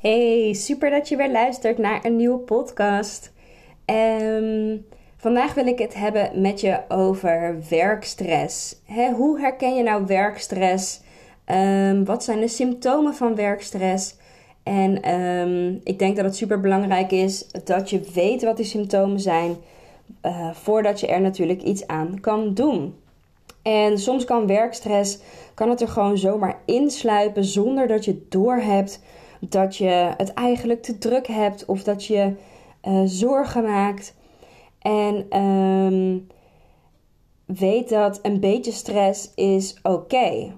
[0.00, 3.32] Hey, super dat je weer luistert naar een nieuwe podcast.
[3.84, 4.76] Ehm,
[5.16, 8.76] vandaag wil ik het hebben met je over werkstress.
[9.14, 11.00] hoe herken je nou werkstress?
[11.46, 14.16] Um, wat zijn de symptomen van werkstress?
[14.62, 19.20] En ehm, ik denk dat het super belangrijk is dat je weet wat die symptomen
[19.20, 19.56] zijn,
[20.26, 22.94] uh, voordat je er natuurlijk iets aan kan doen.
[23.62, 25.18] En soms kan werkstress,
[25.54, 29.00] kan het er gewoon zomaar insluipen zonder dat je doorhebt
[29.40, 32.32] dat je het eigenlijk te druk hebt of dat je
[32.88, 34.14] uh, zorgen maakt.
[34.78, 36.26] En um,
[37.44, 40.52] weet dat een beetje stress is oké.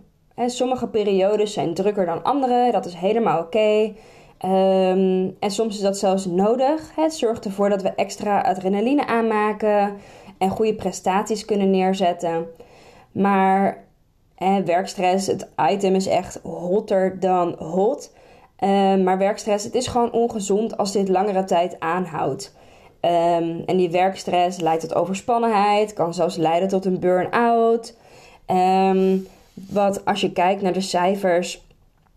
[0.47, 3.47] Sommige periodes zijn drukker dan andere, dat is helemaal oké.
[3.47, 3.97] Okay.
[4.38, 6.92] Ehm, en soms is dat zelfs nodig.
[6.97, 9.97] Het zorgt ervoor dat we extra adrenaline aanmaken
[10.38, 12.47] en goede prestaties kunnen neerzetten.
[13.12, 13.84] Maar
[14.64, 18.12] werkstress, het item is echt hotter dan hot.
[18.62, 22.55] Um, maar werkstress, het is gewoon ongezond als dit langere tijd aanhoudt.
[23.00, 27.96] Um, en die werkstress leidt tot overspannenheid, kan zelfs leiden tot een burn-out.
[28.46, 31.64] Um, wat als je kijkt naar de cijfers,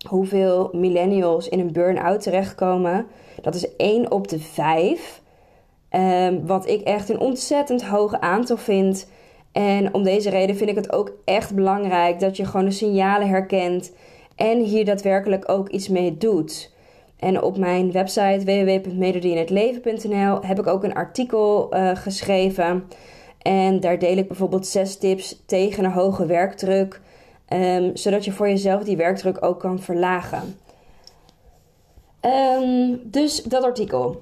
[0.07, 3.07] hoeveel millennials in een burn-out terechtkomen,
[3.41, 5.21] dat is 1 op de 5.
[6.45, 9.07] wat ik echt een ontzettend hoog aantal vind.
[9.51, 13.27] En om deze reden vind ik het ook echt belangrijk dat je gewoon de signalen
[13.27, 13.91] herkent
[14.35, 16.73] en hier daadwerkelijk ook iets mee doet.
[17.19, 22.83] En op mijn website www.medodienhetleven.nl heb ik ook een artikel uh, geschreven.
[23.41, 27.01] En daar deel ik bijvoorbeeld zes tips tegen een hoge werkdruk.
[27.49, 30.57] Um, zodat je voor jezelf die werkdruk ook kan verlagen.
[32.21, 34.21] Um, dus dat artikel.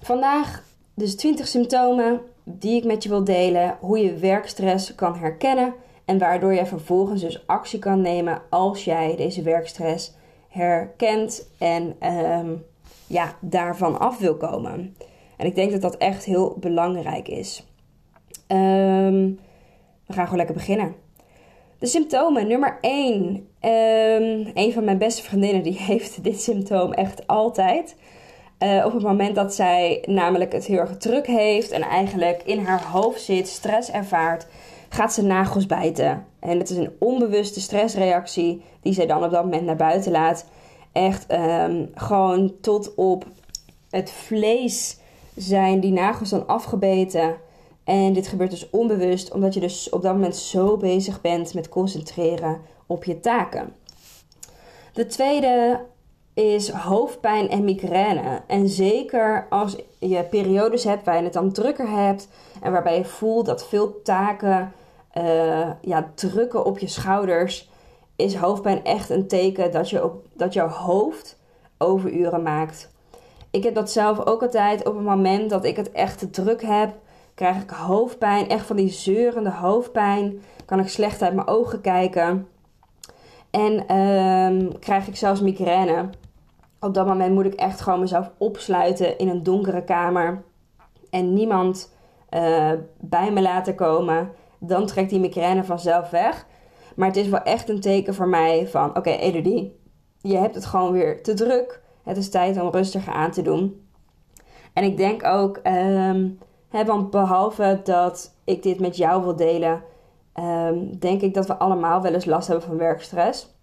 [0.00, 0.62] Vandaag
[0.94, 3.76] dus 20 symptomen die ik met je wil delen.
[3.80, 9.16] Hoe je werkstress kan herkennen en waardoor je vervolgens dus actie kan nemen als jij
[9.16, 10.12] deze werkstress
[10.48, 12.64] herkent en um,
[13.06, 14.96] ja, daarvan af wil komen.
[15.36, 17.66] En ik denk dat dat echt heel belangrijk is.
[18.48, 19.38] Um,
[20.06, 20.94] we gaan gewoon lekker beginnen.
[21.78, 22.48] De symptomen.
[22.48, 23.24] Nummer 1.
[23.24, 27.96] Um, ehm, een van mijn beste vriendinnen die heeft dit symptoom echt altijd.
[28.58, 32.58] Uh, op het moment dat zij namelijk het heel erg druk heeft en eigenlijk in
[32.58, 34.46] haar hoofd zit, stress ervaart,
[34.94, 36.26] gaat ze nagels bijten.
[36.38, 40.46] En het is een onbewuste stressreactie die zij dan op dat moment naar buiten laat.
[40.92, 43.24] Echt um, gewoon tot op
[43.90, 44.98] het vlees
[45.34, 47.36] zijn die nagels dan afgebeten.
[47.84, 51.68] En dit gebeurt dus onbewust, omdat je dus op dat moment zo bezig bent met
[51.68, 53.72] concentreren op je taken.
[54.92, 55.80] De tweede
[56.34, 58.42] is hoofdpijn en migraine.
[58.46, 62.28] En zeker als je periodes hebt waar je het dan drukker hebt
[62.62, 64.72] en waarbij je voelt dat veel taken
[65.18, 67.70] uh, ja, drukken op je schouders,
[68.16, 71.38] is hoofdpijn echt een teken dat, je op, dat jouw hoofd
[71.78, 72.92] overuren maakt.
[73.50, 76.62] Ik heb dat zelf ook altijd op het moment dat ik het echt te druk
[76.62, 76.94] heb,
[77.34, 80.42] krijg ik hoofdpijn, echt van die zeurende hoofdpijn.
[80.64, 82.48] Kan ik slecht uit mijn ogen kijken.
[83.50, 86.08] En um, krijg ik zelfs migraine.
[86.80, 90.42] Op dat moment moet ik echt gewoon mezelf opsluiten in een donkere kamer.
[91.10, 91.92] En niemand
[92.30, 92.70] uh,
[93.00, 94.30] bij me laten komen
[94.66, 96.46] dan trekt die migraine vanzelf weg.
[96.96, 99.80] Maar het is wel echt een teken voor mij van: oké, okay, Elodie,
[100.20, 101.82] je hebt het gewoon weer te druk.
[102.02, 103.86] Het is tijd om rustiger aan te doen.
[104.72, 106.38] En ik denk ook, um,
[106.68, 109.82] hè, want behalve dat ik dit met jou wil delen,
[110.40, 113.54] um, denk ik dat we allemaal wel eens last hebben van werkstress.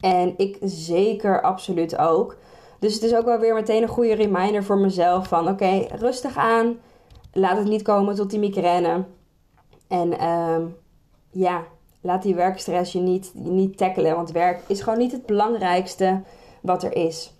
[0.00, 2.36] En ik zeker absoluut ook.
[2.78, 6.36] Dus het is ook wel weer meteen een goede reminder voor mezelf van oké, rustig
[6.36, 6.78] aan.
[7.32, 9.04] Laat het niet komen tot die migraine.
[9.90, 10.76] En um,
[11.30, 11.64] ja,
[12.00, 14.14] laat die werkstress je niet, niet tackelen.
[14.14, 16.22] Want werk is gewoon niet het belangrijkste
[16.62, 17.34] wat er is.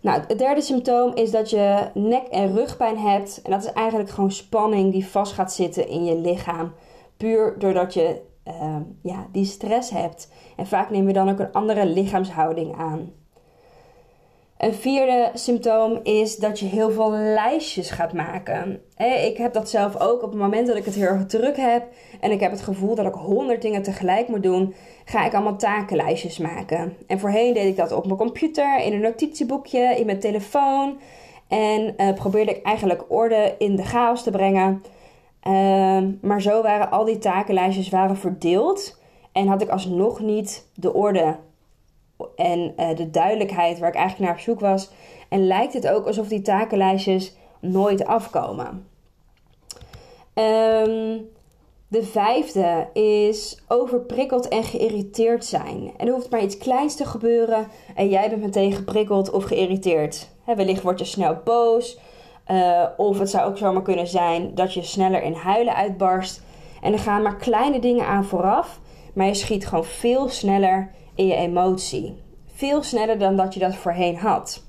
[0.00, 3.42] Nou, het derde symptoom is dat je nek- en rugpijn hebt.
[3.42, 6.72] En dat is eigenlijk gewoon spanning die vast gaat zitten in je lichaam.
[7.16, 10.32] Puur doordat je uh, ja, die stress hebt.
[10.56, 13.12] En vaak neem je dan ook een andere lichaamshouding aan.
[14.58, 18.80] Een vierde symptoom is dat je heel veel lijstjes gaat maken.
[19.24, 21.82] Ik heb dat zelf ook op het moment dat ik het heel erg druk heb
[22.20, 24.74] en ik heb het gevoel dat ik honderd dingen tegelijk moet doen,
[25.04, 26.96] ga ik allemaal takenlijstjes maken.
[27.06, 30.98] En voorheen deed ik dat op mijn computer, in een notitieboekje, in mijn telefoon.
[31.48, 34.82] En uh, probeerde ik eigenlijk orde in de chaos te brengen.
[35.40, 39.00] Ehm, maar zo waren al die takenlijstjes waren verdeeld
[39.32, 41.36] en had ik alsnog niet de orde
[42.36, 44.90] en uh, de duidelijkheid waar ik eigenlijk naar op zoek was.
[45.28, 48.86] En lijkt het ook alsof die takenlijstjes nooit afkomen.
[50.34, 51.28] Um,
[51.88, 55.92] de vijfde is overprikkeld en geïrriteerd zijn.
[55.96, 60.28] En er hoeft maar iets kleins te gebeuren en jij bent meteen geprikkeld of geïrriteerd.
[60.44, 61.98] Wellicht word je snel boos.
[62.50, 66.42] Uh, of het zou ook zomaar kunnen zijn dat je sneller in huilen uitbarst.
[66.82, 68.80] En er gaan maar kleine dingen aan vooraf,
[69.14, 72.16] maar je schiet gewoon veel sneller in je emotie.
[72.46, 74.64] Veel sneller dan dat je dat voorheen had.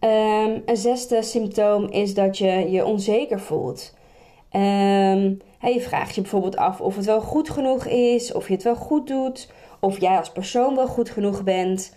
[0.00, 3.94] Um, een zesde symptoom is dat je je onzeker voelt.
[4.52, 8.62] Um, je vraagt je bijvoorbeeld af of het wel goed genoeg is, of je het
[8.62, 11.94] wel goed doet, of jij als persoon wel goed genoeg bent.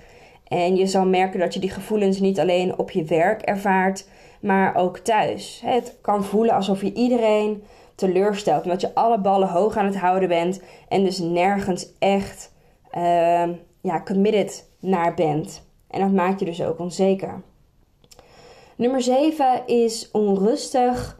[0.47, 4.07] En je zal merken dat je die gevoelens niet alleen op je werk ervaart,
[4.41, 5.61] maar ook thuis.
[5.65, 7.63] Het kan voelen alsof je iedereen
[7.95, 12.50] teleurstelt, omdat je alle ballen hoog aan het houden bent en dus nergens echt
[12.97, 13.49] uh,
[13.81, 15.69] ja, committed naar bent.
[15.87, 17.41] En dat maakt je dus ook onzeker.
[18.75, 21.19] Nummer 7 is onrustig.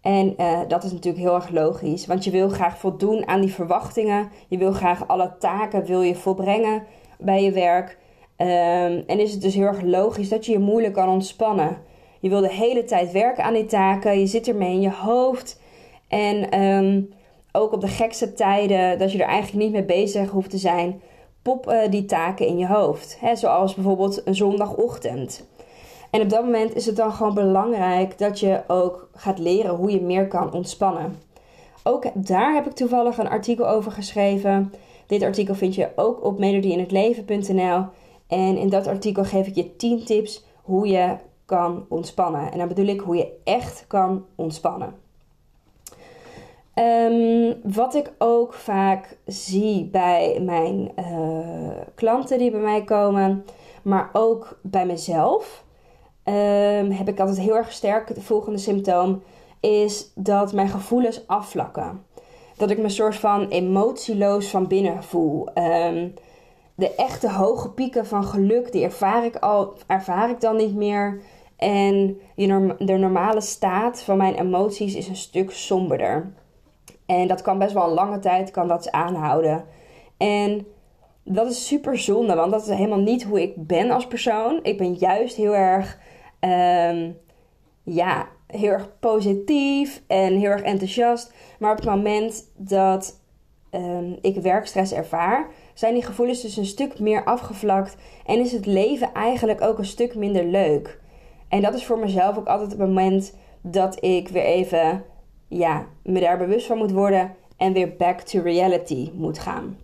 [0.00, 3.52] En uh, dat is natuurlijk heel erg logisch, want je wil graag voldoen aan die
[3.52, 4.30] verwachtingen.
[4.48, 6.82] Je wil graag alle taken wil je volbrengen
[7.18, 7.98] bij je werk.
[8.36, 11.76] Um, en is het dus heel erg logisch dat je je moeilijk kan ontspannen.
[12.20, 15.60] Je wil de hele tijd werken aan die taken, je zit ermee in je hoofd.
[16.08, 17.12] En um,
[17.52, 21.00] ook op de gekste tijden, dat je er eigenlijk niet mee bezig hoeft te zijn,
[21.42, 23.16] pop uh, die taken in je hoofd.
[23.20, 25.46] He, zoals bijvoorbeeld een zondagochtend.
[26.10, 29.90] En op dat moment is het dan gewoon belangrijk dat je ook gaat leren hoe
[29.90, 31.18] je meer kan ontspannen.
[31.82, 34.72] Ook daar heb ik toevallig een artikel over geschreven.
[35.06, 37.84] Dit artikel vind je ook op melodieinhetleven.nl.
[38.26, 42.52] En in dat artikel geef ik je 10 tips hoe je kan ontspannen.
[42.52, 45.01] En dan bedoel ik hoe je echt kan ontspannen.
[46.74, 53.44] Um, wat ik ook vaak zie bij mijn uh, klanten die bij mij komen,
[53.82, 55.64] maar ook bij mezelf,
[56.24, 59.22] um, heb ik altijd heel erg sterk het volgende symptoom,
[59.60, 62.04] is dat mijn gevoelens afvlakken.
[62.56, 65.48] Dat ik me soort van emotieloos van binnen voel.
[65.54, 66.14] Um,
[66.74, 71.22] de echte hoge pieken van geluk, die ervaar ik, al, ervaar ik dan niet meer.
[71.56, 72.20] En
[72.78, 76.32] de normale staat van mijn emoties is een stuk somberder.
[77.06, 79.64] En dat kan best wel een lange tijd kan dat aanhouden.
[80.16, 80.66] En
[81.24, 84.60] dat is super zonde, want dat is helemaal niet hoe ik ben als persoon.
[84.62, 85.98] Ik ben juist heel erg,
[86.40, 87.18] um,
[87.82, 91.34] ja, heel erg positief en heel erg enthousiast.
[91.58, 93.20] Maar op het moment dat
[93.70, 97.96] um, ik werkstress ervaar, zijn die gevoelens dus een stuk meer afgevlakt
[98.26, 101.00] en is het leven eigenlijk ook een stuk minder leuk.
[101.48, 105.04] En dat is voor mezelf ook altijd het moment dat ik weer even
[105.52, 109.76] ja, me daar bewust van moet worden en weer back to reality moet gaan.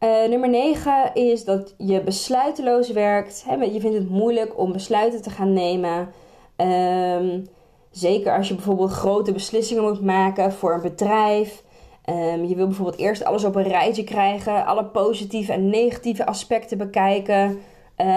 [0.00, 3.44] Uh, nummer 9 is dat je besluiteloos werkt.
[3.72, 6.08] Je vindt het moeilijk om besluiten te gaan nemen.
[6.56, 7.46] Um,
[7.90, 11.62] zeker als je bijvoorbeeld grote beslissingen moet maken voor een bedrijf.
[12.08, 16.78] Um, je wil bijvoorbeeld eerst alles op een rijtje krijgen, alle positieve en negatieve aspecten
[16.78, 17.58] bekijken uh,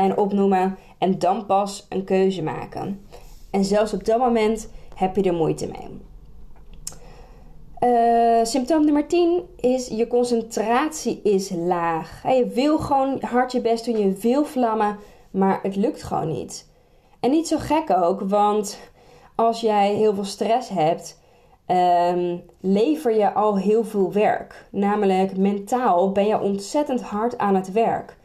[0.02, 0.78] en opnoemen.
[0.98, 3.06] En dan pas een keuze maken.
[3.52, 4.70] En zelfs op dat moment
[5.02, 6.00] heb je er moeite mee.
[7.84, 12.24] Uh, symptoom nummer 10 is je concentratie is laag.
[12.24, 14.98] Je wil gewoon hard je best doen, je wil vlammen,
[15.32, 16.70] maar het lukt gewoon niet.
[17.20, 18.80] En niet zo gek ook, want
[19.36, 21.20] als jij heel veel stress hebt,
[21.68, 24.66] um, lever je al heel veel werk.
[24.72, 28.18] Namelijk mentaal ben je ontzettend hard aan het werk.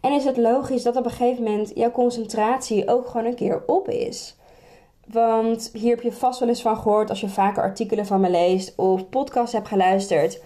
[0.00, 3.62] En is het logisch dat op een gegeven moment jouw concentratie ook gewoon een keer
[3.66, 4.36] op is.
[5.12, 8.30] Want hier heb je vast wel eens van gehoord als je vaker artikelen van me
[8.30, 10.42] leest of podcasts hebt geluisterd.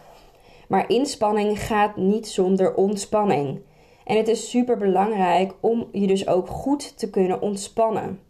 [0.69, 3.61] Maar inspanning gaat niet zonder ontspanning.
[4.05, 8.21] En het is super belangrijk om je dus ook goed te kunnen ontspannen.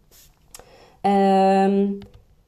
[1.02, 1.99] Um,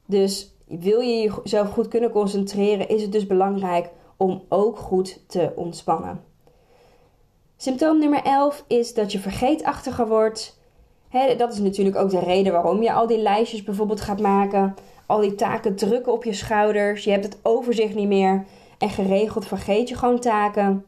[0.05, 5.51] dus wil je jezelf goed kunnen concentreren, is het dus belangrijk om ook goed te
[5.55, 6.23] ontspannen.
[7.57, 10.59] Symptoom nummer 11 is dat je vergeetachtiger wordt
[11.37, 14.75] dat is natuurlijk ook de reden waarom je al die lijstjes bijvoorbeeld gaat maken.
[15.05, 17.03] Al die taken drukken op je schouders.
[17.03, 18.45] Je hebt het overzicht niet meer.
[18.77, 20.85] En geregeld vergeet je gewoon taken.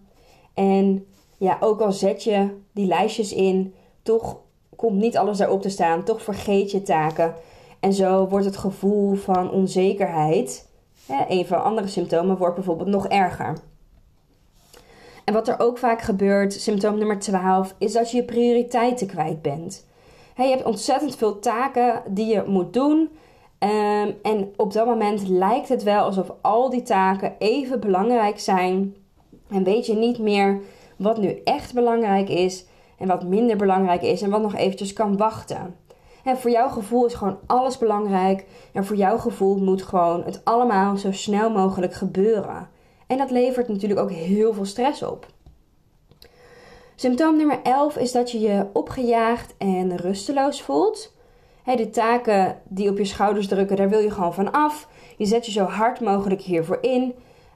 [0.53, 1.05] En
[1.37, 4.37] ja, ook al zet je die lijstjes in, toch
[4.75, 6.03] komt niet alles daarop te staan.
[6.03, 7.35] Toch vergeet je taken.
[7.79, 10.69] En zo wordt het gevoel van onzekerheid,
[11.27, 13.57] een van andere symptomen, wordt bijvoorbeeld nog erger.
[15.23, 19.41] En wat er ook vaak gebeurt, symptoom nummer 12, is dat je je prioriteiten kwijt
[19.41, 19.85] bent.
[20.35, 23.09] Je hebt ontzettend veel taken die je moet doen.
[23.57, 28.95] Ehm, en op dat moment lijkt het wel alsof al die taken even belangrijk zijn.
[29.49, 30.61] En weet je niet meer
[30.97, 32.65] wat nu echt belangrijk is
[32.97, 35.75] en wat minder belangrijk is en wat nog eventjes kan wachten.
[36.23, 40.41] En voor jouw gevoel is gewoon alles belangrijk en voor jouw gevoel moet gewoon het
[40.43, 42.69] allemaal zo snel mogelijk gebeuren.
[43.07, 45.25] En dat levert natuurlijk ook heel veel stress op.
[47.03, 51.13] Symptoom nummer 11 is dat je je opgejaagd en rusteloos voelt.
[51.65, 54.87] de taken die op je schouders drukken, daar wil je gewoon van af.
[55.17, 57.13] Je zet je zo hard mogelijk hiervoor in.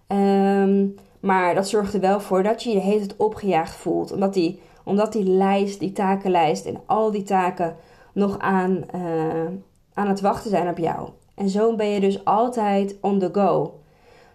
[0.08, 0.88] Ehm,
[1.20, 4.12] maar dat zorgt er wel voor dat je je heet het opgejaagd voelt.
[4.12, 7.75] Omdat die, omdat die lijst, die takenlijst en al die taken
[8.13, 9.48] nog aan, uh,
[9.94, 11.10] aan het wachten zijn op jou.
[11.36, 13.80] En zo ben je dus altijd on the go.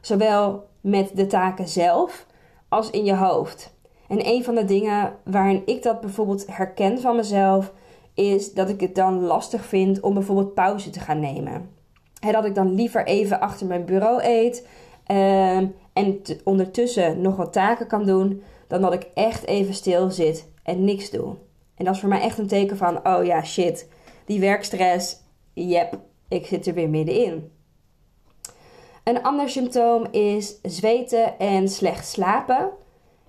[0.01, 2.27] Zowel met de taken zelf
[2.69, 3.72] als in je hoofd.
[4.13, 7.73] En een van de dingen waarin ik dat bijvoorbeeld herken van mezelf,
[8.15, 11.71] is dat ik het dan lastig vind om bijvoorbeeld pauze te gaan nemen.
[12.21, 14.67] En dat ik dan liever even achter mijn bureau eet
[15.07, 20.49] ehm, en ondertussen nog wat taken kan doen, dan dat ik echt even stil zit
[20.63, 21.35] en niks doe.
[21.75, 23.89] En dat is voor mij echt een teken van, oh ja, shit,
[24.25, 25.17] die werkstress,
[25.53, 27.51] yep, ik zit er weer middenin.
[29.05, 32.71] Een ander symptoom is zweten en slecht slapen.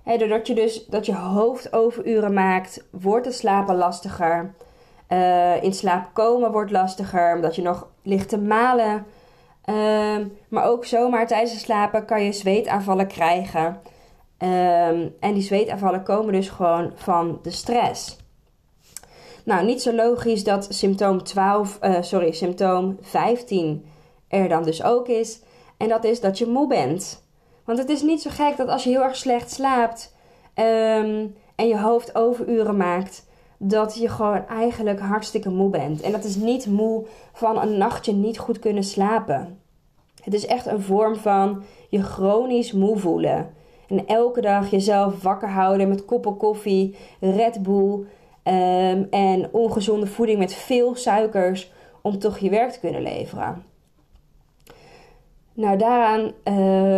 [0.04, 4.54] Doordat je dus dat je hoofd overuren maakt, wordt het slapen lastiger.
[5.08, 9.06] Uh, in slaap komen wordt lastiger, omdat je nog ligt te malen.
[9.64, 13.80] Ehm, maar ook zomaar tijdens het slapen kan je zweetaanvallen krijgen.
[14.38, 18.16] Um, en die zweetaanvallen komen dus gewoon van de stress.
[19.44, 23.86] Nou, niet zo logisch dat symptoom 12, uh, eh, sorry, symptoom 15
[24.28, 25.42] er dan dus ook is.
[25.76, 27.23] En dat is dat je moe bent.
[27.64, 30.14] Want het is niet zo gek dat als je heel erg slecht slaapt
[30.54, 33.26] um, en je hoofd overuren maakt,
[33.58, 36.00] dat je gewoon eigenlijk hartstikke moe bent.
[36.00, 39.58] En dat is niet moe van een nachtje niet goed kunnen slapen.
[40.22, 43.54] Het is echt een vorm van je chronisch moe voelen.
[43.88, 48.06] En elke dag jezelf wakker houden met koppen koffie, Red Bull
[48.44, 53.73] um, en ongezonde voeding met veel suikers om toch je werk te kunnen leveren.
[55.54, 56.32] Nou, daaraan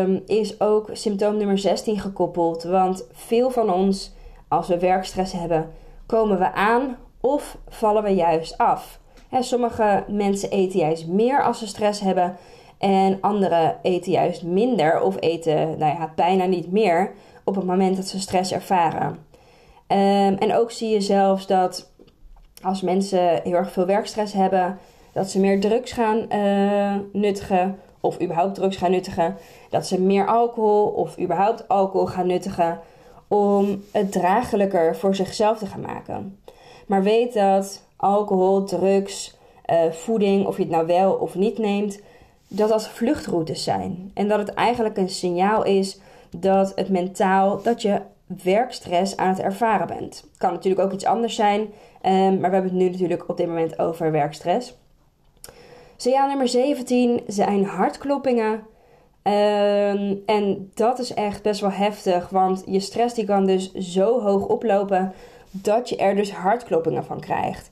[0.01, 2.63] um, is ook symptoom nummer 16 gekoppeld.
[2.63, 4.13] Want veel van ons,
[4.49, 5.71] als we werkstress hebben,
[6.07, 9.01] komen we aan of vallen we juist af.
[9.41, 12.37] sommige mensen eten juist meer als ze stress hebben.
[12.79, 17.13] En anderen eten juist minder of eten nou ja, bijna niet meer
[17.45, 19.07] op het moment dat ze stress ervaren.
[19.89, 21.93] Um, en ook zie je zelfs dat
[22.63, 24.79] als mensen heel erg veel werkstress hebben,
[25.13, 29.37] dat ze meer drugs gaan uh, nuttigen of überhaupt drugs gaan nuttigen.
[29.71, 32.81] Dat ze meer alcohol of überhaupt alcohol gaan nuttigen
[33.29, 36.39] om het draaglijker voor zichzelf te gaan maken.
[36.87, 39.37] Maar weet dat alcohol, drugs,
[39.67, 42.01] uh, voeding, of je het nou wel of niet neemt,
[42.49, 44.11] dat dat vluchtroutes zijn.
[44.15, 46.01] En dat het eigenlijk een signaal is
[46.31, 48.01] dat het mentaal, dat je
[48.43, 50.25] werkstress aan het ervaren bent.
[50.39, 51.69] Kan natuurlijk ook iets anders zijn, um,
[52.41, 54.75] maar we hebben het nu natuurlijk op dit moment over werkstress.
[55.97, 58.53] Signaal nummer 17 zijn hartkloppingen.
[58.53, 64.21] Um, en dat is echt best wel heftig, want je stress die kan dus zo
[64.21, 65.13] hoog oplopen
[65.51, 67.71] dat je er dus hartkloppingen van krijgt.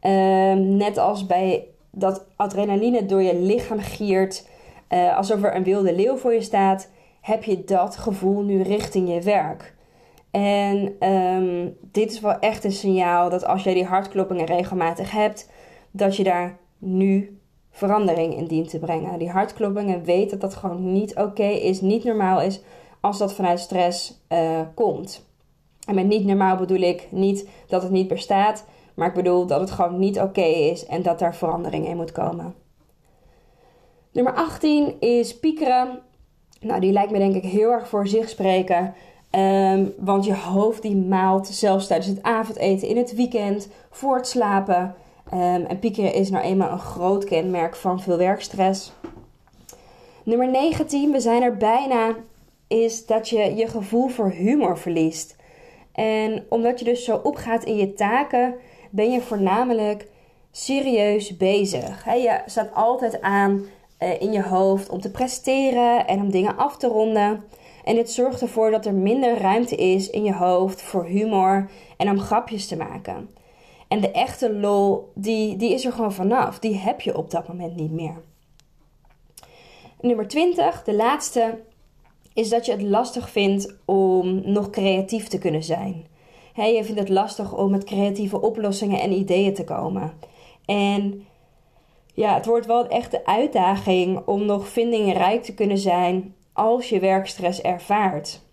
[0.00, 4.48] Um, net als bij dat adrenaline door je lichaam giert,
[4.90, 6.90] uh, alsof er een wilde leeuw voor je staat,
[7.20, 9.74] heb je dat gevoel nu richting je werk.
[10.30, 15.50] En um, dit is wel echt een signaal dat als jij die hartkloppingen regelmatig hebt,
[15.90, 17.38] dat je daar nu
[17.76, 19.18] verandering in dient te brengen.
[19.18, 22.60] Die hartkloppingen weet dat dat gewoon niet oké is, niet normaal is
[23.00, 25.26] als dat vanuit stress uh, komt.
[25.86, 28.64] En met niet normaal bedoel ik niet dat het niet bestaat,
[28.94, 32.12] maar ik bedoel dat het gewoon niet oké is en dat daar verandering in moet
[32.12, 32.54] komen.
[34.12, 36.00] Nummer 18 is piekeren.
[36.60, 38.94] Nou, die lijkt me denk ik heel erg voor zich spreken.
[39.30, 44.26] Um, want je hoofd die maalt zelfs tijdens het avondeten, in het weekend, voor het
[44.26, 44.94] slapen.
[45.34, 48.92] Um, en piekeren is nou eenmaal een groot kenmerk van veel werkstress.
[50.22, 52.14] Nummer 19, we zijn er bijna,
[52.66, 55.36] is dat je je gevoel voor humor verliest.
[55.92, 58.54] En omdat je dus zo opgaat in je taken,
[58.90, 60.08] ben je voornamelijk
[60.50, 62.04] serieus bezig.
[62.04, 63.64] je staat altijd aan
[64.02, 67.44] uh, in je hoofd om te presteren en om dingen af te ronden.
[67.84, 72.10] En dit zorgt ervoor dat er minder ruimte is in je hoofd voor humor en
[72.10, 73.28] om grapjes te maken.
[73.88, 76.58] En de echte lol, die, die is er gewoon vanaf.
[76.58, 78.22] Die heb je op dat moment niet meer.
[80.00, 81.58] Nummer 20, de laatste,
[82.34, 86.06] is dat je het lastig vindt om nog creatief te kunnen zijn.
[86.54, 90.12] je vindt het lastig om met creatieve oplossingen en ideeën te komen.
[90.64, 91.26] En
[92.14, 97.00] ja, het wordt wel echt de uitdaging om nog vindingrijk te kunnen zijn als je
[97.00, 98.45] werkstress ervaart.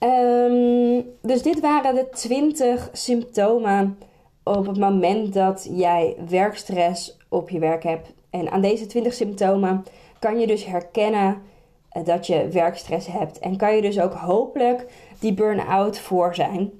[0.00, 3.98] Um, dus dit waren de 20 symptomen
[4.42, 8.12] op het moment dat jij werkstress op je werk hebt.
[8.30, 9.84] En aan deze 20 symptomen
[10.18, 11.42] kan je dus herkennen
[11.90, 13.38] eh, dat je werkstress hebt.
[13.38, 14.86] En kan je dus ook hopelijk
[15.18, 16.70] die burn-out voor zijn.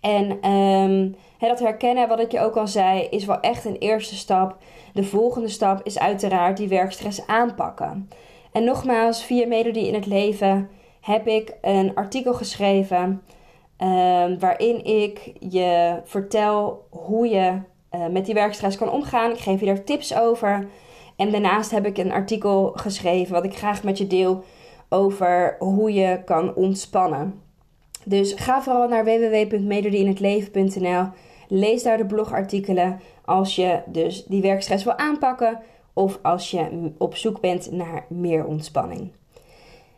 [0.00, 4.14] En um, dat herkennen, wat ik je ook al zei, is wel echt een eerste
[4.14, 4.56] stap.
[4.92, 8.10] De volgende stap is uiteraard die werkstress aanpakken.
[8.52, 10.70] En nogmaals, via Melodie in het Leven
[11.02, 13.22] heb ik een artikel geschreven
[13.78, 17.58] um, waarin ik je vertel hoe je
[17.94, 19.30] uh, met die werkstress kan omgaan.
[19.30, 20.68] Ik geef je daar tips over.
[21.16, 24.44] En daarnaast heb ik een artikel geschreven wat ik graag met je deel
[24.88, 27.40] over hoe je kan ontspannen.
[28.04, 31.06] Dus ga vooral naar www.melodieinhetleven.nl.
[31.48, 35.60] Lees daar de blogartikelen als je dus die werkstress wil aanpakken
[35.92, 39.12] of als je op zoek bent naar meer ontspanning.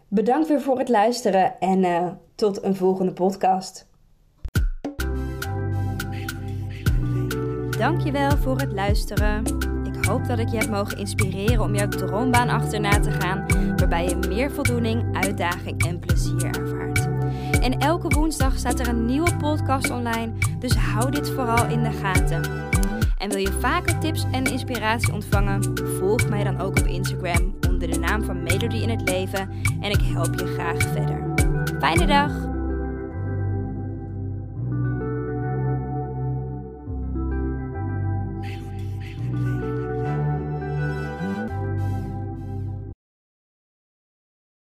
[0.09, 3.87] Bedankt weer voor het luisteren en uh, tot een volgende podcast.
[7.79, 9.45] Dankjewel voor het luisteren.
[9.85, 13.47] Ik hoop dat ik je heb mogen inspireren om jouw droombaan achterna te gaan,
[13.77, 17.09] waarbij je meer voldoening, uitdaging en plezier ervaart.
[17.61, 21.93] En elke woensdag staat er een nieuwe podcast online, dus hou dit vooral in de
[21.93, 22.43] gaten.
[23.19, 25.79] En wil je vaker tips en inspiratie ontvangen?
[25.99, 29.51] Volg mij dan ook op Instagram de naam van Melody in het Leven
[29.81, 31.33] en ik help je graag verder.
[31.79, 32.54] Fijne dag!